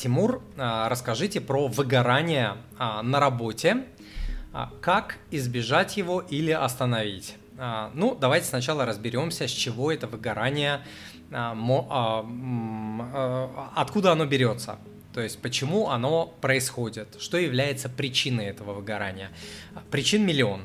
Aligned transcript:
Тимур, 0.00 0.42
расскажите 0.56 1.42
про 1.42 1.68
выгорание 1.68 2.56
на 2.78 3.20
работе, 3.20 3.84
как 4.80 5.18
избежать 5.30 5.98
его 5.98 6.20
или 6.20 6.52
остановить. 6.52 7.36
Ну, 7.92 8.16
давайте 8.18 8.46
сначала 8.46 8.86
разберемся, 8.86 9.46
с 9.46 9.50
чего 9.50 9.92
это 9.92 10.06
выгорание, 10.06 10.80
откуда 13.76 14.12
оно 14.12 14.24
берется. 14.24 14.78
То 15.12 15.20
есть 15.20 15.42
почему 15.42 15.90
оно 15.90 16.34
происходит, 16.40 17.20
что 17.20 17.36
является 17.36 17.90
причиной 17.90 18.46
этого 18.46 18.72
выгорания. 18.72 19.30
Причин 19.90 20.24
миллион. 20.24 20.62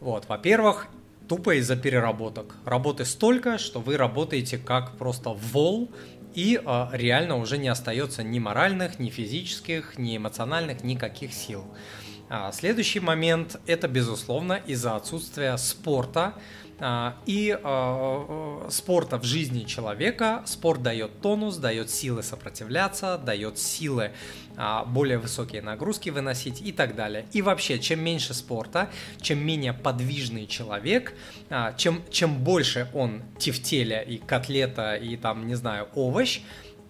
Вот, 0.00 0.28
во-первых, 0.28 0.88
тупо 1.26 1.56
из-за 1.58 1.76
переработок. 1.76 2.54
Работы 2.66 3.06
столько, 3.06 3.56
что 3.56 3.80
вы 3.80 3.96
работаете 3.96 4.58
как 4.58 4.98
просто 4.98 5.30
вол, 5.30 5.90
и 6.36 6.60
э, 6.62 6.86
реально 6.92 7.36
уже 7.36 7.56
не 7.56 7.68
остается 7.68 8.22
ни 8.22 8.38
моральных, 8.38 8.98
ни 8.98 9.08
физических, 9.08 9.98
ни 9.98 10.18
эмоциональных, 10.18 10.84
никаких 10.84 11.32
сил. 11.32 11.64
А, 12.28 12.50
следующий 12.50 12.98
момент– 12.98 13.60
это, 13.66 13.86
безусловно, 13.86 14.54
из-за 14.66 14.96
отсутствия 14.96 15.56
спорта, 15.58 16.34
а, 16.78 17.16
и 17.24 17.56
а, 17.62 18.66
спорта 18.68 19.18
в 19.18 19.24
жизни 19.24 19.62
человека. 19.62 20.42
Спорт 20.44 20.82
дает 20.82 21.20
тонус, 21.20 21.56
дает 21.56 21.88
силы 21.88 22.22
сопротивляться, 22.22 23.16
дает 23.18 23.58
силы 23.58 24.12
более 24.86 25.18
высокие 25.18 25.60
нагрузки 25.60 26.08
выносить 26.08 26.62
и 26.62 26.72
так 26.72 26.96
далее. 26.96 27.26
И 27.32 27.42
вообще, 27.42 27.78
чем 27.78 28.02
меньше 28.02 28.32
спорта, 28.32 28.88
чем 29.20 29.38
менее 29.44 29.74
подвижный 29.74 30.46
человек, 30.46 31.12
чем, 31.76 32.02
чем 32.10 32.42
больше 32.42 32.88
он 32.94 33.22
тефтеля 33.38 34.00
и 34.00 34.16
котлета 34.16 34.94
и 34.94 35.18
там, 35.18 35.46
не 35.46 35.56
знаю, 35.56 35.88
овощ, 35.94 36.40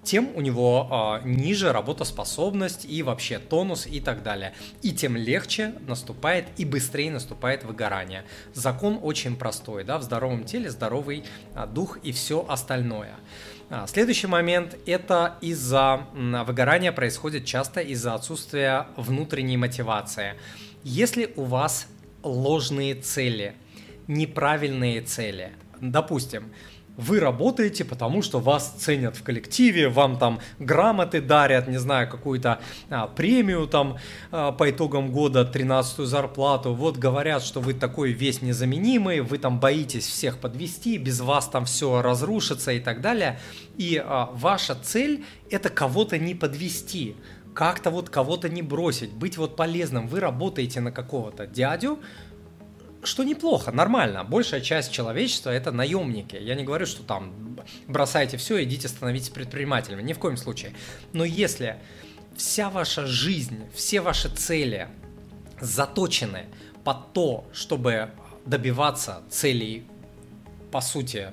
тем 0.07 0.31
у 0.37 0.41
него 0.41 1.21
э, 1.25 1.29
ниже 1.29 1.73
работоспособность 1.73 2.85
и 2.85 3.03
вообще 3.03 3.39
тонус 3.39 3.87
и 3.87 4.01
так 4.01 4.23
далее. 4.23 4.55
И 4.83 4.93
тем 4.93 5.17
легче 5.17 5.75
наступает 5.87 6.47
и 6.57 6.65
быстрее 6.65 7.11
наступает 7.11 7.65
выгорание. 7.65 8.25
Закон 8.55 9.01
очень 9.03 9.37
простой, 9.37 9.83
да, 9.83 9.99
в 9.99 10.03
здоровом 10.03 10.45
теле 10.45 10.71
здоровый 10.71 11.25
э, 11.55 11.67
дух 11.67 11.99
и 12.05 12.13
все 12.13 12.47
остальное. 12.49 13.17
А, 13.69 13.89
следующий 13.89 14.29
момент– 14.29 14.77
это 14.87 15.39
из-за 15.41 16.07
выгорания 16.15 16.93
происходит 16.93 17.45
часто 17.45 17.81
из-за 17.81 18.15
отсутствия 18.15 18.87
внутренней 18.97 19.57
мотивации. 19.57 20.35
Если 20.85 21.33
у 21.35 21.43
вас 21.43 21.89
ложные 22.23 22.95
цели, 22.95 23.57
неправильные 24.07 25.01
цели, 25.01 25.53
допустим, 25.81 26.53
вы 26.97 27.21
работаете, 27.21 27.85
потому 27.85 28.23
что 28.23 28.41
вас 28.41 28.75
ценят 28.79 29.17
в 29.17 29.23
коллективе, 29.23 29.89
вам 29.89 30.19
там 30.19 30.41
грамоты 30.59 31.21
дарят, 31.21 31.69
не 31.69 31.79
знаю, 31.79 32.09
какую-то 32.09 32.61
а, 32.89 33.07
премию 33.07 33.67
там 33.67 33.99
а, 34.31 34.53
по 34.53 34.71
итогам 34.71 35.13
года, 35.13 35.45
13 35.45 36.07
зарплату, 36.07 36.75
вот 36.75 36.97
говорят, 36.97 37.43
что 37.43 37.61
вы 37.61 37.75
такой 37.75 38.13
весь 38.13 38.43
незаменимый, 38.43 39.21
вы 39.21 39.39
там 39.39 39.61
боитесь 39.61 40.07
всех 40.07 40.39
подвести, 40.39 40.97
без 40.97 41.21
вас 41.21 41.49
там 41.49 41.65
все 41.67 42.01
разрушится 42.03 42.73
и 42.73 42.81
так 42.81 43.01
далее, 43.01 43.39
и 43.77 44.03
а, 44.03 44.31
ваша 44.33 44.75
цель 44.75 45.25
это 45.51 45.69
кого-то 45.69 46.19
не 46.19 46.35
подвести, 46.35 47.17
как-то 47.57 47.91
вот 47.91 48.11
кого-то 48.11 48.49
не 48.49 48.63
бросить, 48.63 49.13
быть 49.13 49.39
вот 49.39 49.57
полезным, 49.57 50.09
вы 50.09 50.21
работаете 50.21 50.81
на 50.81 50.93
какого-то 50.93 51.47
дядю, 51.47 51.99
что 53.07 53.25
неплохо, 53.25 53.73
нормально. 53.73 54.25
Большая 54.25 54.61
часть 54.61 54.93
человечества 54.93 55.51
это 55.51 55.73
наемники. 55.73 56.37
Я 56.37 56.55
не 56.55 56.65
говорю, 56.65 56.87
что 56.87 57.03
там 57.03 57.59
бросайте 57.87 58.37
все, 58.37 58.63
идите 58.63 58.89
становитесь 58.89 59.31
предпринимателями. 59.31 60.03
Ни 60.03 60.13
в 60.13 60.19
коем 60.19 60.37
случае. 60.37 60.75
Но 61.13 61.25
если 61.25 61.77
вся 62.37 62.71
ваша 62.71 63.07
жизнь, 63.07 63.65
все 63.75 64.01
ваши 64.01 64.29
цели 64.29 64.89
заточены 65.61 66.47
под 66.85 67.13
то, 67.13 67.47
чтобы 67.53 68.11
добиваться 68.45 69.23
целей, 69.31 69.87
по 70.71 70.81
сути, 70.81 71.33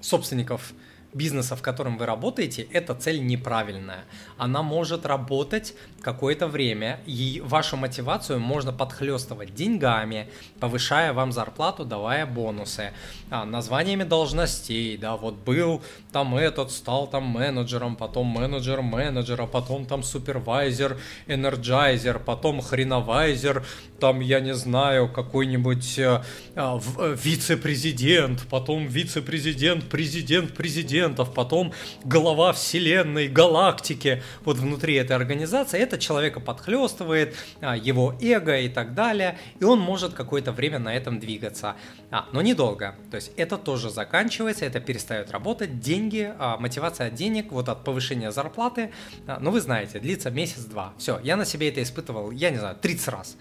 собственников 0.00 0.72
бизнеса, 1.12 1.56
в 1.56 1.62
котором 1.62 1.98
вы 1.98 2.06
работаете, 2.06 2.62
эта 2.72 2.94
цель 2.94 3.24
неправильная. 3.24 4.04
Она 4.38 4.62
может 4.62 5.06
работать 5.06 5.74
какое-то 6.02 6.46
время, 6.46 7.00
и 7.06 7.42
вашу 7.44 7.76
мотивацию 7.76 8.38
можно 8.40 8.72
подхлестывать 8.72 9.54
деньгами, 9.54 10.28
повышая 10.60 11.12
вам 11.12 11.32
зарплату, 11.32 11.84
давая 11.84 12.26
бонусы, 12.26 12.92
а, 13.30 13.44
названиями 13.44 14.04
должностей, 14.04 14.96
да, 14.96 15.16
вот 15.16 15.34
был 15.34 15.82
там 16.12 16.36
этот, 16.36 16.70
стал 16.70 17.06
там 17.06 17.24
менеджером, 17.24 17.96
потом 17.96 18.26
менеджер 18.26 18.82
менеджера, 18.82 19.46
потом 19.46 19.86
там 19.86 20.02
супервайзер, 20.02 20.98
энерджайзер, 21.26 22.18
потом 22.20 22.60
хреновайзер, 22.60 23.64
там, 23.98 24.20
я 24.20 24.40
не 24.40 24.54
знаю, 24.54 25.08
какой-нибудь 25.08 25.98
а, 25.98 26.22
э, 26.56 27.16
вице-президент, 27.22 28.46
потом 28.48 28.86
вице-президент, 28.86 29.84
президент 29.88 30.54
президентов, 31.00 31.32
потом 31.32 31.72
глава 32.04 32.52
вселенной, 32.52 33.28
галактики, 33.28 34.22
вот 34.44 34.58
внутри 34.58 34.94
этой 34.96 35.16
организации, 35.16 35.80
это 35.80 35.98
человека 35.98 36.40
подхлестывает, 36.40 37.34
а, 37.60 37.76
его 37.76 38.14
эго 38.20 38.58
и 38.58 38.68
так 38.68 38.94
далее, 38.94 39.38
и 39.60 39.64
он 39.64 39.80
может 39.80 40.12
какое-то 40.12 40.52
время 40.52 40.78
на 40.78 40.94
этом 40.94 41.18
двигаться, 41.18 41.76
а, 42.10 42.26
но 42.32 42.42
недолго, 42.42 42.96
то 43.10 43.16
есть 43.16 43.32
это 43.36 43.56
тоже 43.56 43.88
заканчивается, 43.90 44.66
это 44.66 44.80
перестает 44.80 45.30
работать, 45.30 45.80
деньги, 45.80 46.32
а, 46.38 46.58
мотивация 46.58 47.08
от 47.08 47.14
денег, 47.14 47.50
вот 47.50 47.68
от 47.68 47.82
повышения 47.82 48.30
зарплаты, 48.30 48.90
а, 49.26 49.38
ну 49.40 49.50
вы 49.50 49.60
знаете, 49.60 50.00
длится 50.00 50.30
месяц-два, 50.30 50.92
все, 50.98 51.18
я 51.22 51.36
на 51.36 51.46
себе 51.46 51.70
это 51.70 51.82
испытывал, 51.82 52.30
я 52.30 52.50
не 52.50 52.58
знаю, 52.58 52.76
30 52.76 53.08
раз, 53.08 53.36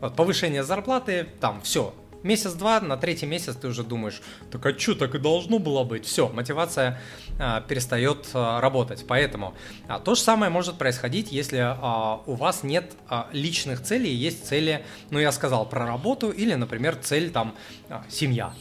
вот, 0.00 0.16
повышение 0.16 0.64
зарплаты, 0.64 1.28
там, 1.40 1.60
все, 1.62 1.94
месяц-два, 2.24 2.80
на 2.80 2.96
третий 2.96 3.26
месяц 3.26 3.54
ты 3.54 3.68
уже 3.68 3.84
думаешь, 3.84 4.20
так 4.50 4.66
а 4.66 4.76
что, 4.76 4.94
так 4.94 5.14
и 5.14 5.18
должно 5.18 5.58
было 5.58 5.84
быть. 5.84 6.04
Все, 6.04 6.28
мотивация 6.28 7.00
а, 7.38 7.60
перестает 7.60 8.28
а, 8.34 8.60
работать. 8.60 9.04
Поэтому 9.06 9.54
а, 9.86 10.00
то 10.00 10.14
же 10.14 10.20
самое 10.20 10.50
может 10.50 10.76
происходить, 10.76 11.30
если 11.30 11.58
а, 11.58 12.22
у 12.26 12.34
вас 12.34 12.62
нет 12.64 12.92
а, 13.08 13.28
личных 13.32 13.82
целей, 13.82 14.12
есть 14.12 14.46
цели, 14.46 14.84
ну 15.10 15.18
я 15.18 15.30
сказал, 15.30 15.68
про 15.68 15.86
работу 15.86 16.30
или, 16.30 16.54
например, 16.54 16.96
цель 16.96 17.30
там 17.30 17.54
а, 17.88 18.04
семья 18.08 18.52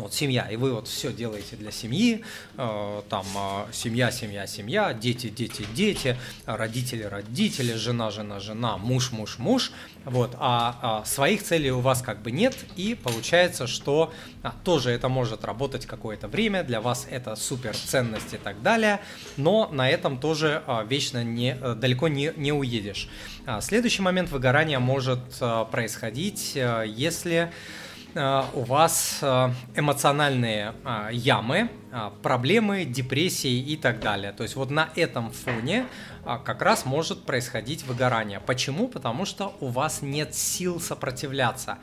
вот 0.00 0.14
семья, 0.14 0.48
и 0.50 0.56
вы 0.56 0.72
вот 0.72 0.88
все 0.88 1.12
делаете 1.12 1.56
для 1.56 1.70
семьи, 1.70 2.24
э, 2.56 3.02
там 3.08 3.26
э, 3.34 3.72
семья, 3.72 4.10
семья, 4.10 4.46
семья, 4.46 4.92
дети, 4.92 5.28
дети, 5.28 5.66
дети, 5.74 6.16
родители, 6.46 7.02
родители, 7.02 7.74
жена, 7.74 8.10
жена, 8.10 8.40
жена, 8.40 8.76
муж, 8.78 9.12
муж, 9.12 9.38
муж, 9.38 9.72
вот, 10.04 10.34
а, 10.38 10.78
а 10.82 11.04
своих 11.04 11.42
целей 11.42 11.70
у 11.70 11.80
вас 11.80 12.02
как 12.02 12.22
бы 12.22 12.30
нет, 12.30 12.56
и 12.76 12.94
получается, 12.94 13.66
что 13.66 14.12
а, 14.42 14.54
тоже 14.64 14.90
это 14.90 15.08
может 15.08 15.44
работать 15.44 15.86
какое-то 15.86 16.28
время, 16.28 16.64
для 16.64 16.80
вас 16.80 17.06
это 17.10 17.36
супер 17.36 17.76
ценность 17.76 18.32
и 18.32 18.38
так 18.38 18.62
далее, 18.62 19.00
но 19.36 19.68
на 19.72 19.88
этом 19.88 20.18
тоже 20.18 20.62
а, 20.66 20.84
вечно 20.84 21.22
не, 21.22 21.56
э, 21.60 21.74
далеко 21.74 22.08
не, 22.08 22.32
не 22.36 22.52
уедешь. 22.52 23.08
Следующий 23.60 24.02
момент 24.02 24.30
выгорания 24.30 24.78
может 24.78 25.20
происходить, 25.70 26.52
а, 26.56 26.82
если 26.82 27.30
Э, 27.40 27.50
у 28.14 28.62
вас 28.62 29.18
э, 29.22 29.50
эмоциональные 29.76 30.74
э, 30.84 31.08
ямы, 31.12 31.70
проблемы, 32.22 32.84
депрессии 32.84 33.58
и 33.58 33.76
так 33.76 34.00
далее. 34.00 34.32
То 34.32 34.44
есть 34.44 34.54
вот 34.54 34.70
на 34.70 34.90
этом 34.94 35.32
фоне 35.32 35.86
как 36.24 36.62
раз 36.62 36.84
может 36.84 37.24
происходить 37.24 37.84
выгорание. 37.84 38.38
Почему? 38.38 38.86
Потому 38.86 39.24
что 39.24 39.56
у 39.58 39.66
вас 39.66 40.00
нет 40.00 40.32
сил 40.32 40.80
сопротивляться. 40.80 41.78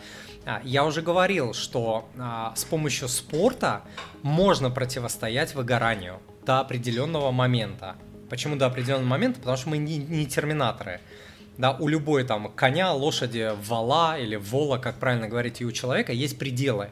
Я 0.63 0.85
уже 0.85 1.01
говорил, 1.01 1.53
что 1.53 2.07
с 2.55 2.63
помощью 2.63 3.09
спорта 3.09 3.81
можно 4.21 4.69
противостоять 4.69 5.55
выгоранию 5.55 6.21
до 6.45 6.61
определенного 6.61 7.31
момента. 7.31 7.97
Почему 8.29 8.55
до 8.55 8.67
определенного 8.67 9.09
момента? 9.09 9.39
Потому 9.39 9.57
что 9.57 9.67
мы 9.67 9.77
не, 9.77 9.97
не 9.97 10.25
терминаторы 10.25 11.01
да, 11.57 11.73
у 11.73 11.87
любой 11.87 12.23
там 12.23 12.51
коня, 12.51 12.93
лошади, 12.93 13.51
вала 13.63 14.17
или 14.17 14.35
вола, 14.35 14.77
как 14.77 14.99
правильно 14.99 15.27
говорить, 15.27 15.61
и 15.61 15.65
у 15.65 15.71
человека 15.71 16.13
есть 16.13 16.37
пределы. 16.37 16.89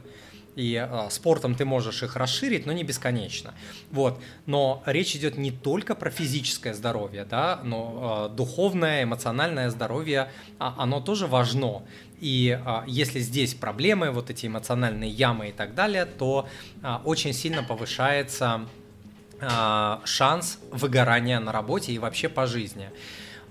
И 0.55 0.75
э, 0.75 1.09
спортом 1.09 1.55
ты 1.55 1.65
можешь 1.65 2.01
их 2.01 2.15
расширить, 2.15 2.65
но 2.65 2.71
не 2.71 2.83
бесконечно. 2.83 3.53
Вот. 3.91 4.21
Но 4.45 4.81
речь 4.85 5.15
идет 5.15 5.37
не 5.37 5.51
только 5.51 5.95
про 5.95 6.09
физическое 6.09 6.73
здоровье, 6.73 7.25
да, 7.29 7.59
но 7.63 8.29
э, 8.31 8.35
духовное, 8.35 9.03
эмоциональное 9.03 9.69
здоровье, 9.69 10.31
э, 10.47 10.53
оно 10.59 11.01
тоже 11.01 11.27
важно. 11.27 11.83
И 12.21 12.57
э, 12.57 12.83
если 12.87 13.19
здесь 13.19 13.53
проблемы, 13.53 14.11
вот 14.11 14.29
эти 14.29 14.45
эмоциональные 14.45 15.09
ямы 15.09 15.49
и 15.49 15.51
так 15.51 15.75
далее, 15.75 16.05
то 16.05 16.47
э, 16.81 16.97
очень 17.03 17.33
сильно 17.33 17.61
повышается 17.61 18.61
э, 19.41 19.97
шанс 20.05 20.59
выгорания 20.71 21.41
на 21.41 21.51
работе 21.51 21.91
и 21.91 21.99
вообще 21.99 22.29
по 22.29 22.47
жизни. 22.47 22.89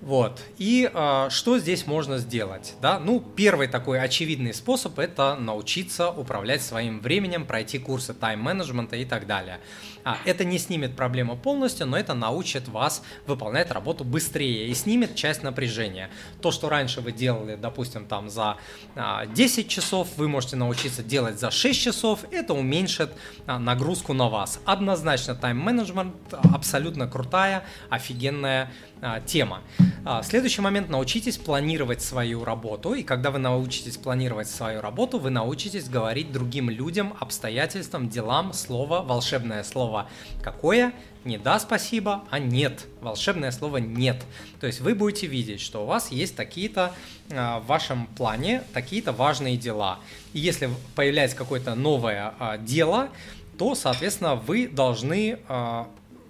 Вот. 0.04 0.42
И 0.58 0.90
э, 0.92 1.28
что 1.30 1.58
здесь 1.58 1.86
можно 1.86 2.18
сделать? 2.18 2.74
Да? 2.82 2.98
Ну, 2.98 3.20
первый 3.20 3.68
такой 3.68 3.98
очевидный 3.98 4.52
способ– 4.52 4.98
это 5.00 5.34
научиться 5.34 6.10
управлять 6.10 6.60
своим 6.62 7.00
временем, 7.00 7.46
пройти 7.46 7.78
курсы 7.78 8.12
тайм-менеджмента 8.12 8.96
и 8.96 9.06
так 9.06 9.26
далее. 9.26 9.60
А, 10.04 10.18
это 10.26 10.44
не 10.44 10.58
снимет 10.58 10.94
проблему 10.94 11.36
полностью, 11.36 11.86
но 11.86 11.96
это 11.96 12.12
научит 12.12 12.68
вас 12.68 13.02
выполнять 13.26 13.70
работу 13.70 14.04
быстрее 14.04 14.68
и 14.68 14.74
снимет 14.74 15.14
часть 15.14 15.42
напряжения. 15.42 16.10
То, 16.42 16.50
что 16.50 16.68
раньше 16.68 17.00
вы 17.00 17.10
делали, 17.10 17.56
допустим, 17.56 18.04
там 18.04 18.28
за 18.28 18.58
а, 18.94 19.24
10 19.24 19.68
часов, 19.68 20.08
вы 20.18 20.28
можете 20.28 20.56
научиться 20.56 21.02
делать 21.02 21.40
за 21.40 21.50
6 21.50 21.80
часов, 21.80 22.20
это 22.30 22.52
уменьшит 22.52 23.10
а, 23.46 23.58
нагрузку 23.58 24.12
на 24.12 24.28
вас. 24.28 24.60
Однозначно 24.66 25.34
тайм-менеджмент 25.34 26.14
абсолютно 26.52 27.08
крутая, 27.08 27.64
офигенная 27.88 28.70
а, 29.00 29.20
тема. 29.20 29.62
А, 30.06 30.22
следующий 30.22 30.60
момент, 30.60 30.90
научитесь 30.90 31.38
планировать 31.38 32.02
свою 32.02 32.44
работу, 32.44 32.92
и 32.92 33.02
когда 33.02 33.30
вы 33.30 33.38
научитесь 33.38 33.96
планировать 33.96 34.48
свою 34.48 34.82
работу, 34.82 35.18
вы 35.18 35.30
научитесь 35.30 35.88
говорить 35.88 36.30
другим 36.30 36.68
людям, 36.68 37.14
обстоятельствам, 37.20 38.10
делам, 38.10 38.52
слово, 38.52 39.00
волшебное 39.00 39.64
слово 39.64 40.10
какое? 40.42 40.92
Не 41.24 41.38
да, 41.38 41.58
спасибо, 41.58 42.24
а 42.28 42.38
нет. 42.38 42.84
Волшебное 43.00 43.50
слово 43.50 43.78
нет. 43.78 44.22
То 44.60 44.66
есть 44.66 44.82
вы 44.82 44.94
будете 44.94 45.26
видеть, 45.26 45.62
что 45.62 45.84
у 45.84 45.86
вас 45.86 46.12
есть 46.12 46.36
такие-то 46.36 46.92
а, 47.30 47.60
в 47.60 47.66
вашем 47.66 48.06
плане, 48.08 48.62
такие-то 48.74 49.12
важные 49.12 49.56
дела. 49.56 50.00
И 50.34 50.38
если 50.38 50.68
появляется 50.94 51.34
какое-то 51.34 51.74
новое 51.74 52.34
дело, 52.58 53.08
то, 53.56 53.74
соответственно, 53.74 54.34
вы 54.34 54.68
должны 54.68 55.38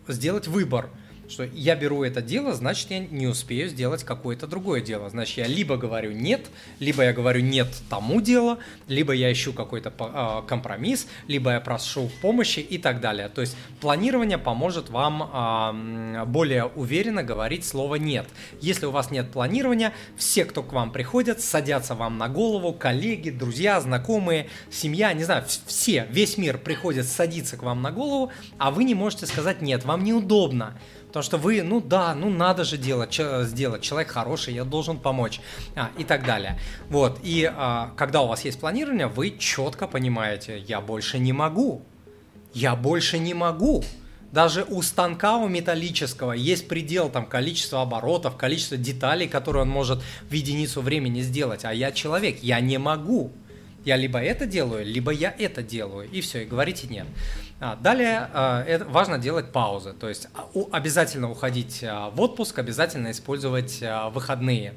сделать 0.06 0.46
выбор– 0.46 0.90
что 1.28 1.44
я 1.44 1.76
беру 1.76 2.02
это 2.04 2.22
дело, 2.22 2.52
значит, 2.54 2.90
я 2.90 2.98
не 2.98 3.26
успею 3.26 3.68
сделать 3.68 4.04
какое-то 4.04 4.46
другое 4.46 4.80
дело. 4.80 5.08
Значит, 5.10 5.38
я 5.38 5.46
либо 5.46 5.76
говорю 5.76 6.12
нет, 6.12 6.46
либо 6.78 7.02
я 7.02 7.12
говорю 7.12 7.40
нет 7.40 7.68
тому 7.88 8.20
делу, 8.20 8.58
либо 8.88 9.12
я 9.12 9.32
ищу 9.32 9.52
какой-то 9.52 9.92
а, 9.98 10.42
компромисс, 10.42 11.06
либо 11.28 11.52
я 11.52 11.60
прошу 11.60 12.10
помощи 12.20 12.60
и 12.60 12.78
так 12.78 13.00
далее. 13.00 13.28
То 13.28 13.40
есть 13.40 13.56
планирование 13.80 14.38
поможет 14.38 14.90
вам 14.90 16.24
более 16.26 16.64
уверенно 16.64 17.22
говорить 17.22 17.64
слово 17.64 17.96
нет. 17.96 18.26
Если 18.60 18.86
у 18.86 18.90
вас 18.90 19.10
нет 19.10 19.30
планирования, 19.30 19.92
все, 20.16 20.44
кто 20.44 20.62
к 20.62 20.72
вам 20.72 20.92
приходят, 20.92 21.40
садятся 21.40 21.94
вам 21.94 22.18
на 22.18 22.28
голову, 22.28 22.72
коллеги, 22.72 23.30
друзья, 23.30 23.80
знакомые, 23.80 24.48
семья, 24.70 25.12
не 25.12 25.24
знаю, 25.24 25.44
все, 25.66 26.06
весь 26.10 26.38
мир 26.38 26.58
приходит 26.58 27.06
садиться 27.06 27.56
к 27.56 27.62
вам 27.62 27.82
на 27.82 27.90
голову, 27.90 28.30
а 28.58 28.70
вы 28.70 28.84
не 28.84 28.94
можете 28.94 29.26
сказать 29.26 29.62
нет, 29.62 29.84
вам 29.84 30.04
неудобно. 30.04 30.78
Потому 31.14 31.22
что 31.26 31.38
вы, 31.38 31.62
ну 31.62 31.80
да, 31.80 32.12
ну 32.12 32.28
надо 32.28 32.64
же 32.64 32.76
делать, 32.76 33.20
сделать, 33.42 33.82
человек 33.82 34.10
хороший, 34.10 34.52
я 34.52 34.64
должен 34.64 34.98
помочь 34.98 35.40
а, 35.76 35.92
и 35.96 36.02
так 36.02 36.26
далее. 36.26 36.58
Вот, 36.90 37.20
и 37.22 37.48
а, 37.54 37.92
когда 37.96 38.22
у 38.22 38.26
вас 38.26 38.44
есть 38.44 38.58
планирование, 38.58 39.06
вы 39.06 39.38
четко 39.38 39.86
понимаете, 39.86 40.58
я 40.66 40.80
больше 40.80 41.20
не 41.20 41.32
могу, 41.32 41.82
я 42.52 42.74
больше 42.74 43.20
не 43.20 43.32
могу. 43.32 43.84
Даже 44.32 44.64
у 44.64 44.82
станка 44.82 45.36
у 45.36 45.46
металлического 45.46 46.32
есть 46.32 46.66
предел 46.66 47.08
там 47.08 47.26
количества 47.26 47.82
оборотов, 47.82 48.36
количество 48.36 48.76
деталей, 48.76 49.28
которые 49.28 49.62
он 49.62 49.68
может 49.68 50.02
в 50.28 50.32
единицу 50.32 50.80
времени 50.80 51.20
сделать. 51.20 51.64
А 51.64 51.72
я 51.72 51.92
человек, 51.92 52.42
я 52.42 52.58
не 52.58 52.78
могу. 52.78 53.30
Я 53.84 53.96
либо 53.96 54.18
это 54.18 54.46
делаю, 54.46 54.84
либо 54.84 55.12
я 55.12 55.32
это 55.38 55.62
делаю. 55.62 56.08
И 56.10 56.22
все, 56.22 56.42
и 56.42 56.46
говорите 56.46 56.88
нет. 56.88 57.06
А, 57.66 57.76
далее 57.76 58.28
а, 58.34 58.62
важно 58.88 59.16
делать 59.16 59.50
паузы, 59.50 59.94
то 59.94 60.06
есть 60.06 60.28
а, 60.34 60.46
обязательно 60.70 61.30
уходить 61.30 61.80
в 61.80 62.20
отпуск, 62.20 62.58
обязательно 62.58 63.10
использовать 63.10 63.82
выходные. 64.12 64.74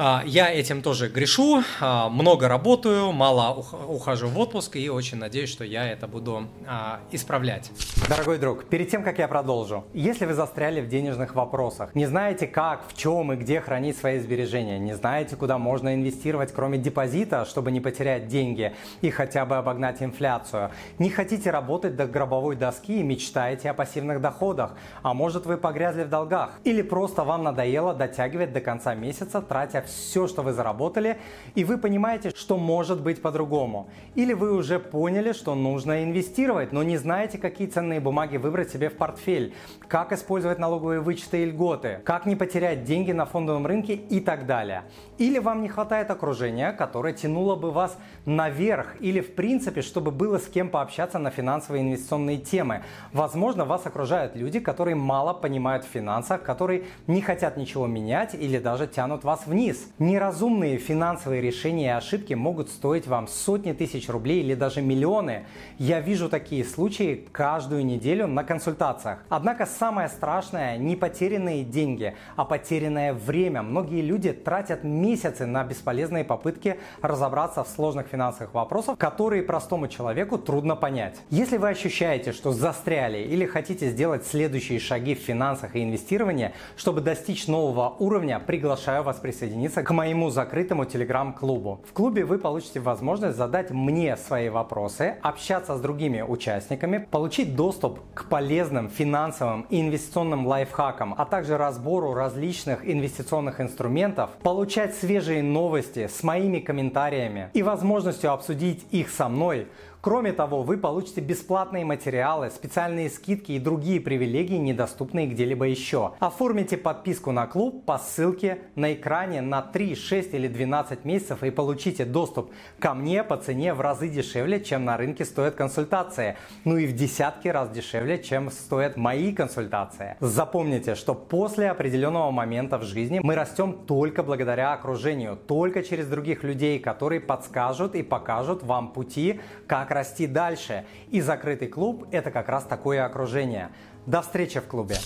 А, 0.00 0.22
я 0.24 0.48
этим 0.48 0.80
тоже 0.80 1.08
грешу, 1.08 1.64
а, 1.80 2.08
много 2.08 2.46
работаю, 2.46 3.10
мало 3.10 3.66
ухожу 3.88 4.28
в 4.28 4.38
отпуск 4.38 4.76
и 4.76 4.88
очень 4.88 5.18
надеюсь, 5.18 5.50
что 5.50 5.64
я 5.64 5.88
это 5.88 6.06
буду 6.06 6.46
а, 6.68 7.00
исправлять. 7.10 7.72
Дорогой 8.08 8.38
друг, 8.38 8.66
перед 8.66 8.88
тем, 8.88 9.02
как 9.02 9.18
я 9.18 9.26
продолжу, 9.26 9.84
если 9.94 10.24
вы 10.24 10.34
застряли 10.34 10.80
в 10.80 10.88
денежных 10.88 11.34
вопросах, 11.34 11.96
не 11.96 12.06
знаете 12.06 12.46
как, 12.46 12.86
в 12.86 12.96
чем 12.96 13.32
и 13.32 13.36
где 13.36 13.60
хранить 13.60 13.98
свои 13.98 14.20
сбережения, 14.20 14.78
не 14.78 14.94
знаете, 14.94 15.34
куда 15.34 15.58
можно 15.58 15.92
инвестировать, 15.92 16.52
кроме 16.52 16.78
депозита, 16.78 17.44
чтобы 17.44 17.72
не 17.72 17.80
потерять 17.80 18.28
деньги 18.28 18.76
и 19.00 19.10
хотя 19.10 19.44
бы 19.46 19.56
обогнать 19.56 20.00
инфляцию, 20.00 20.70
не 21.00 21.10
хотите 21.10 21.50
работать 21.50 21.96
до 21.96 22.06
гробовой 22.06 22.54
доски 22.54 23.00
и 23.00 23.02
мечтаете 23.02 23.70
о 23.70 23.74
пассивных 23.74 24.20
доходах, 24.20 24.76
а 25.02 25.12
может 25.12 25.44
вы 25.44 25.56
погрязли 25.56 26.04
в 26.04 26.08
долгах, 26.08 26.52
или 26.62 26.82
просто 26.82 27.24
вам 27.24 27.42
надоело 27.42 27.94
дотягивать 27.94 28.52
до 28.52 28.60
конца 28.60 28.94
месяца, 28.94 29.42
тратя 29.42 29.82
все, 29.88 30.26
что 30.28 30.42
вы 30.42 30.52
заработали, 30.52 31.18
и 31.54 31.64
вы 31.64 31.78
понимаете, 31.78 32.30
что 32.30 32.56
может 32.56 33.00
быть 33.00 33.20
по-другому. 33.20 33.88
Или 34.14 34.32
вы 34.32 34.54
уже 34.54 34.78
поняли, 34.78 35.32
что 35.32 35.54
нужно 35.54 36.04
инвестировать, 36.04 36.72
но 36.72 36.82
не 36.82 36.96
знаете, 36.96 37.38
какие 37.38 37.66
ценные 37.66 38.00
бумаги 38.00 38.36
выбрать 38.36 38.70
себе 38.70 38.88
в 38.88 38.94
портфель, 38.94 39.54
как 39.88 40.12
использовать 40.12 40.58
налоговые 40.58 41.00
вычеты 41.00 41.42
и 41.42 41.46
льготы, 41.46 42.00
как 42.04 42.26
не 42.26 42.36
потерять 42.36 42.84
деньги 42.84 43.12
на 43.12 43.26
фондовом 43.26 43.66
рынке 43.66 43.94
и 43.94 44.20
так 44.20 44.46
далее. 44.46 44.84
Или 45.18 45.38
вам 45.38 45.62
не 45.62 45.68
хватает 45.68 46.10
окружения, 46.10 46.72
которое 46.72 47.12
тянуло 47.12 47.56
бы 47.56 47.70
вас 47.70 47.96
наверх, 48.24 48.96
или 49.00 49.20
в 49.20 49.34
принципе, 49.34 49.82
чтобы 49.82 50.10
было 50.10 50.38
с 50.38 50.46
кем 50.46 50.68
пообщаться 50.68 51.18
на 51.18 51.30
финансовые 51.30 51.82
инвестиционные 51.82 52.38
темы. 52.38 52.82
Возможно, 53.12 53.64
вас 53.64 53.86
окружают 53.86 54.36
люди, 54.36 54.60
которые 54.60 54.94
мало 54.94 55.32
понимают 55.32 55.84
в 55.84 55.88
финансах, 55.88 56.42
которые 56.42 56.84
не 57.06 57.20
хотят 57.20 57.56
ничего 57.56 57.86
менять 57.86 58.34
или 58.34 58.58
даже 58.58 58.86
тянут 58.86 59.24
вас 59.24 59.46
вниз. 59.46 59.67
Неразумные 59.98 60.78
финансовые 60.78 61.42
решения 61.42 61.86
и 61.86 61.90
ошибки 61.90 62.34
могут 62.34 62.70
стоить 62.70 63.06
вам 63.06 63.28
сотни 63.28 63.72
тысяч 63.72 64.08
рублей 64.08 64.40
или 64.40 64.54
даже 64.54 64.80
миллионы. 64.80 65.44
Я 65.78 66.00
вижу 66.00 66.28
такие 66.28 66.64
случаи 66.64 67.26
каждую 67.32 67.84
неделю 67.84 68.26
на 68.26 68.44
консультациях. 68.44 69.18
Однако 69.28 69.66
самое 69.66 70.08
страшное 70.08 70.78
не 70.78 70.96
потерянные 70.96 71.64
деньги, 71.64 72.14
а 72.36 72.44
потерянное 72.44 73.12
время. 73.12 73.62
Многие 73.62 74.00
люди 74.00 74.32
тратят 74.32 74.84
месяцы 74.84 75.44
на 75.44 75.64
бесполезные 75.64 76.24
попытки 76.24 76.78
разобраться 77.02 77.64
в 77.64 77.68
сложных 77.68 78.06
финансовых 78.06 78.54
вопросах, 78.54 78.96
которые 78.96 79.42
простому 79.42 79.88
человеку 79.88 80.38
трудно 80.38 80.76
понять. 80.76 81.16
Если 81.30 81.58
вы 81.58 81.68
ощущаете, 81.68 82.32
что 82.32 82.52
застряли 82.52 83.18
или 83.18 83.44
хотите 83.44 83.90
сделать 83.90 84.26
следующие 84.26 84.78
шаги 84.78 85.14
в 85.14 85.18
финансах 85.18 85.76
и 85.76 85.82
инвестировании, 85.82 86.52
чтобы 86.76 87.00
достичь 87.00 87.46
нового 87.48 87.94
уровня, 87.98 88.38
приглашаю 88.40 89.02
вас 89.02 89.16
присоединиться 89.18 89.57
присоединиться 89.58 89.82
к 89.82 89.90
моему 89.90 90.30
закрытому 90.30 90.84
телеграм-клубу. 90.84 91.80
В 91.88 91.92
клубе 91.92 92.24
вы 92.24 92.38
получите 92.38 92.80
возможность 92.80 93.36
задать 93.36 93.70
мне 93.70 94.16
свои 94.16 94.48
вопросы, 94.48 95.16
общаться 95.22 95.76
с 95.76 95.80
другими 95.80 96.22
участниками, 96.22 97.06
получить 97.10 97.56
доступ 97.56 97.98
к 98.14 98.28
полезным 98.28 98.88
финансовым 98.88 99.66
и 99.70 99.80
инвестиционным 99.80 100.46
лайфхакам, 100.46 101.14
а 101.18 101.24
также 101.24 101.56
разбору 101.56 102.14
различных 102.14 102.88
инвестиционных 102.88 103.60
инструментов, 103.60 104.30
получать 104.42 104.94
свежие 104.94 105.42
новости 105.42 106.06
с 106.06 106.22
моими 106.22 106.60
комментариями 106.60 107.50
и 107.54 107.62
возможностью 107.62 108.32
обсудить 108.32 108.86
их 108.92 109.10
со 109.10 109.28
мной– 109.28 109.66
Кроме 110.00 110.32
того, 110.32 110.62
вы 110.62 110.76
получите 110.76 111.20
бесплатные 111.20 111.84
материалы, 111.84 112.50
специальные 112.50 113.10
скидки 113.10 113.52
и 113.52 113.58
другие 113.58 114.00
привилегии, 114.00 114.54
недоступные 114.54 115.26
где-либо 115.26 115.64
еще. 115.64 116.12
Оформите 116.20 116.76
подписку 116.76 117.32
на 117.32 117.48
клуб 117.48 117.84
по 117.84 117.98
ссылке 117.98 118.58
на 118.76 118.94
экране 118.94 119.40
на 119.40 119.60
3, 119.60 119.96
6 119.96 120.34
или 120.34 120.46
12 120.46 121.04
месяцев 121.04 121.42
и 121.42 121.50
получите 121.50 122.04
доступ 122.04 122.52
ко 122.78 122.94
мне 122.94 123.24
по 123.24 123.36
цене 123.36 123.74
в 123.74 123.80
разы 123.80 124.08
дешевле, 124.08 124.60
чем 124.60 124.84
на 124.84 124.96
рынке 124.96 125.24
стоят 125.24 125.56
консультации. 125.56 126.36
Ну 126.64 126.76
и 126.76 126.86
в 126.86 126.94
десятки 126.94 127.48
раз 127.48 127.68
дешевле, 127.70 128.22
чем 128.22 128.52
стоят 128.52 128.96
мои 128.96 129.32
консультации. 129.32 130.16
Запомните, 130.20 130.94
что 130.94 131.14
после 131.14 131.70
определенного 131.70 132.30
момента 132.30 132.78
в 132.78 132.84
жизни 132.84 133.18
мы 133.20 133.34
растем 133.34 133.72
только 133.72 134.22
благодаря 134.22 134.74
окружению, 134.74 135.36
только 135.36 135.82
через 135.82 136.06
других 136.06 136.44
людей, 136.44 136.78
которые 136.78 137.20
подскажут 137.20 137.96
и 137.96 138.04
покажут 138.04 138.62
вам 138.62 138.92
пути, 138.92 139.40
как 139.66 139.87
как 139.88 139.96
расти 139.96 140.26
дальше. 140.26 140.84
И 141.10 141.20
закрытый 141.20 141.68
клуб– 141.68 142.06
это 142.12 142.30
как 142.30 142.48
раз 142.48 142.64
такое 142.64 143.04
окружение. 143.04 143.70
До 144.06 144.20
встречи 144.20 144.60
в 144.60 144.66
клубе. 144.66 144.96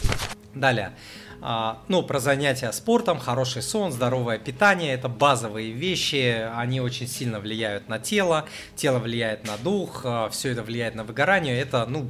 Далее. 0.54 0.92
А, 1.40 1.82
ну, 1.88 2.02
про 2.02 2.18
занятия 2.18 2.70
спортом, 2.72 3.18
хороший 3.18 3.62
сон, 3.62 3.92
здоровое 3.92 4.38
питание– 4.38 4.92
это 4.94 5.08
базовые 5.08 5.72
вещи, 5.72 6.48
они 6.56 6.80
очень 6.80 7.08
сильно 7.08 7.40
влияют 7.40 7.88
на 7.88 7.98
тело, 7.98 8.44
тело 8.76 8.98
влияет 8.98 9.46
на 9.46 9.56
дух, 9.56 10.02
а, 10.04 10.28
все 10.28 10.50
это 10.50 10.62
влияет 10.62 10.94
на 10.94 11.04
выгорание, 11.04 11.58
это, 11.58 11.86
ну, 11.86 12.08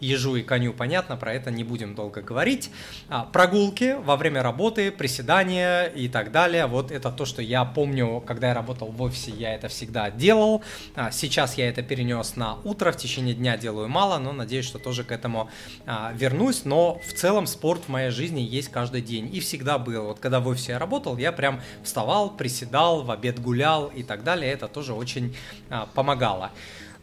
ежу 0.00 0.36
и 0.36 0.42
коню 0.42 0.72
понятно, 0.72 1.16
про 1.16 1.34
это 1.34 1.50
не 1.50 1.64
будем 1.64 1.94
долго 1.94 2.22
говорить. 2.22 2.70
А, 3.08 3.24
прогулки 3.24 3.96
во 4.02 4.16
время 4.16 4.42
работы, 4.42 4.90
приседания 4.90 5.84
и 5.84 6.08
так 6.08 6.32
далее. 6.32 6.66
Вот 6.66 6.90
это 6.90 7.10
то, 7.10 7.24
что 7.24 7.42
я 7.42 7.64
помню, 7.64 8.22
когда 8.26 8.48
я 8.48 8.54
работал 8.54 8.88
в 8.88 9.02
офисе, 9.02 9.32
я 9.32 9.54
это 9.54 9.68
всегда 9.68 10.10
делал. 10.10 10.62
А, 10.94 11.10
сейчас 11.10 11.56
я 11.56 11.68
это 11.68 11.82
перенес 11.82 12.36
на 12.36 12.56
утро, 12.64 12.92
в 12.92 12.96
течение 12.96 13.34
дня 13.34 13.56
делаю 13.56 13.88
мало, 13.88 14.18
но 14.18 14.32
надеюсь, 14.32 14.66
что 14.66 14.78
тоже 14.78 15.04
к 15.04 15.12
этому 15.12 15.50
а, 15.86 16.12
вернусь. 16.14 16.64
Но 16.64 17.00
в 17.06 17.12
целом 17.12 17.46
спорт 17.46 17.82
в 17.86 17.88
моей 17.88 18.10
жизни 18.10 18.40
есть 18.40 18.68
каждый 18.68 19.02
день 19.02 19.34
и 19.34 19.40
всегда 19.40 19.78
был. 19.78 20.04
Вот 20.04 20.18
когда 20.18 20.40
в 20.40 20.48
офисе 20.48 20.72
я 20.72 20.78
работал, 20.78 21.16
я 21.16 21.32
прям 21.32 21.60
вставал, 21.82 22.30
приседал, 22.30 23.02
в 23.02 23.10
обед 23.10 23.40
гулял 23.40 23.86
и 23.86 24.02
так 24.02 24.24
далее. 24.24 24.52
Это 24.52 24.68
тоже 24.68 24.92
очень 24.92 25.36
помогало. 25.94 26.52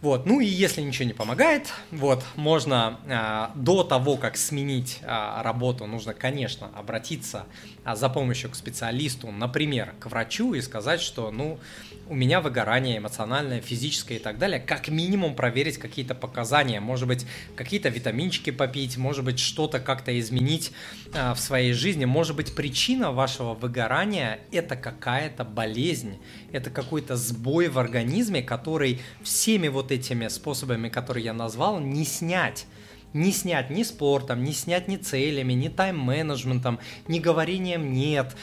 Вот, 0.06 0.28
ну 0.28 0.40
и 0.40 0.46
если 0.46 0.82
ничего 0.82 1.08
не 1.08 1.14
помогает, 1.14 1.74
вот, 1.90 2.24
можно 2.36 3.00
э, 3.08 3.58
до 3.60 3.84
того, 3.84 4.18
как 4.18 4.38
сменить 4.38 5.00
э, 5.02 5.42
работу, 5.42 5.88
нужно, 5.88 6.14
конечно, 6.14 6.70
обратиться 6.76 7.48
э, 7.84 7.96
за 7.96 8.08
помощью 8.10 8.52
к 8.52 8.56
специалисту, 8.56 9.32
например, 9.32 9.96
к 10.00 10.06
врачу 10.06 10.54
и 10.54 10.62
сказать, 10.62 11.02
что, 11.02 11.32
ну, 11.32 11.58
у 12.08 12.14
меня 12.14 12.40
выгорание 12.40 13.00
эмоциональное, 13.00 13.62
физическое 13.62 14.18
и 14.18 14.20
так 14.20 14.38
далее, 14.38 14.60
как 14.60 14.90
минимум 14.90 15.34
проверить 15.34 15.80
какие-то 15.80 16.14
показания, 16.14 16.80
может 16.80 17.08
быть, 17.08 17.26
какие-то 17.56 17.90
витаминчики 17.90 18.52
попить, 18.52 18.98
может 18.98 19.26
быть, 19.26 19.40
что-то 19.40 19.80
как-то 19.80 20.18
изменить 20.20 20.72
э, 21.14 21.34
в 21.34 21.40
своей 21.40 21.74
жизни, 21.74 22.06
может 22.06 22.36
быть, 22.36 22.54
причина 22.54 23.12
вашего 23.12 23.56
выгорания– 23.56 24.40
это 24.52 24.76
какая-то 24.76 25.44
болезнь, 25.44 26.20
это 26.52 26.70
какой-то 26.70 27.16
сбой 27.16 27.70
в 27.70 27.80
организме, 27.80 28.44
который 28.44 29.02
всеми 29.24 29.68
вот 29.68 29.92
этими 29.92 29.95
способами, 30.28 30.90
которые 30.90 31.26
я 31.26 31.34
назвал, 31.34 31.80
не 31.80 32.06
снять 32.06 32.66
не 33.16 33.32
снять 33.32 33.70
ни 33.70 33.84
спортом, 33.84 34.44
не 34.44 34.54
снять 34.54 34.88
ни 34.88 34.98
целями, 34.98 35.54
ни 35.54 35.70
тайм-менеджментом, 35.70 36.80
ни 37.08 37.20
говорением 37.20 37.94
нет, 37.94 38.36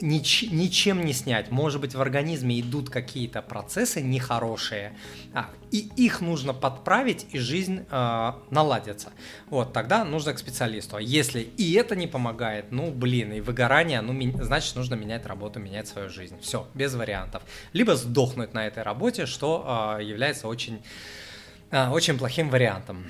нич, 0.00 0.44
ничем 0.50 1.04
не 1.04 1.14
снять. 1.14 1.50
Может 1.50 1.80
быть, 1.80 1.94
в 1.94 2.00
организме 2.00 2.60
идут 2.60 2.90
какие-то 2.90 3.40
процессы 3.40 4.02
нехорошие, 4.02 4.94
а, 5.32 5.48
и 5.70 5.88
их 5.96 6.20
нужно 6.20 6.52
подправить, 6.52 7.26
и 7.32 7.38
жизнь 7.38 7.86
э, 7.90 8.32
наладится. 8.50 9.12
Вот, 9.48 9.72
тогда 9.72 10.04
нужно 10.04 10.34
к 10.34 10.38
специалисту. 10.38 10.96
А 10.96 11.00
если 11.00 11.40
и 11.40 11.72
это 11.72 11.96
не 11.96 12.06
помогает, 12.06 12.66
ну, 12.70 12.90
блин, 12.90 13.32
и 13.32 13.40
выгорание, 13.40 14.02
ну, 14.02 14.14
значит, 14.42 14.76
нужно 14.76 14.94
менять 14.94 15.26
работу, 15.26 15.58
менять 15.58 15.88
свою 15.88 16.10
жизнь. 16.10 16.36
Все, 16.40 16.66
без 16.74 16.94
вариантов. 16.94 17.42
Либо 17.72 17.96
сдохнуть 17.96 18.52
на 18.52 18.66
этой 18.66 18.82
работе, 18.82 19.24
что 19.24 19.96
э, 19.98 20.04
является 20.04 20.48
очень, 20.48 20.82
э, 21.70 21.88
очень 21.88 22.18
плохим 22.18 22.50
вариантом. 22.50 23.06